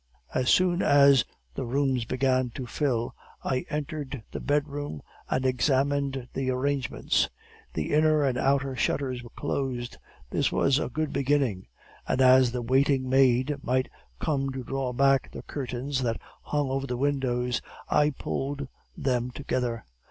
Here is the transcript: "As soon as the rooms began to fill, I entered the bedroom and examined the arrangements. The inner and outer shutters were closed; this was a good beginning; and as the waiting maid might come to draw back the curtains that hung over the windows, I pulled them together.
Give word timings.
"As 0.33 0.49
soon 0.49 0.81
as 0.81 1.23
the 1.53 1.63
rooms 1.63 2.05
began 2.05 2.49
to 2.55 2.65
fill, 2.65 3.13
I 3.43 3.67
entered 3.69 4.23
the 4.31 4.39
bedroom 4.39 5.03
and 5.29 5.45
examined 5.45 6.27
the 6.33 6.49
arrangements. 6.49 7.29
The 7.75 7.93
inner 7.93 8.23
and 8.23 8.35
outer 8.35 8.75
shutters 8.75 9.21
were 9.21 9.29
closed; 9.35 9.99
this 10.31 10.51
was 10.51 10.79
a 10.79 10.89
good 10.89 11.13
beginning; 11.13 11.67
and 12.07 12.19
as 12.19 12.51
the 12.51 12.63
waiting 12.63 13.09
maid 13.09 13.57
might 13.61 13.89
come 14.17 14.51
to 14.53 14.63
draw 14.63 14.91
back 14.91 15.29
the 15.29 15.43
curtains 15.43 16.01
that 16.01 16.19
hung 16.41 16.71
over 16.71 16.87
the 16.87 16.97
windows, 16.97 17.61
I 17.87 18.09
pulled 18.09 18.67
them 18.97 19.29
together. 19.29 19.85